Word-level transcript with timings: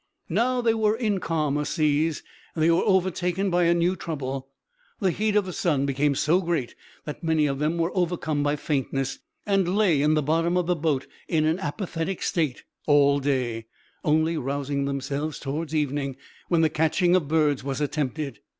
Now 0.29 0.61
they 0.61 0.73
were 0.73 0.95
in 0.97 1.19
calmer 1.19 1.63
seas, 1.63 2.23
they 2.55 2.71
were 2.71 2.81
overtaken 2.81 3.51
by 3.51 3.65
a 3.65 3.75
new 3.75 3.95
trouble. 3.95 4.47
The 4.99 5.11
heat 5.11 5.35
of 5.35 5.45
the 5.45 5.53
sun 5.53 5.85
became 5.85 6.15
so 6.15 6.41
great 6.41 6.73
that 7.05 7.23
many 7.23 7.45
of 7.45 7.59
them 7.59 7.77
were 7.77 7.95
overcome 7.95 8.41
by 8.41 8.55
faintness, 8.55 9.19
and 9.45 9.77
lay 9.77 10.01
in 10.01 10.15
the 10.15 10.23
bottom 10.23 10.57
of 10.57 10.65
the 10.65 10.75
boat 10.75 11.05
in 11.27 11.45
an 11.45 11.59
apathetic 11.59 12.23
state 12.23 12.63
all 12.87 13.19
day, 13.19 13.67
only 14.03 14.37
rousing 14.37 14.85
themselves 14.85 15.37
toward 15.37 15.71
evening, 15.71 16.17
when 16.47 16.61
the 16.61 16.69
catching 16.71 17.15
of 17.15 17.27
birds 17.27 17.63
was 17.63 17.79
attempted. 17.79 18.39